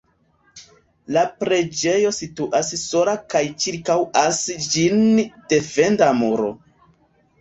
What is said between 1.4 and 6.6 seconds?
preĝejo situas sola kaj ĉirkaŭas ĝin defenda muro.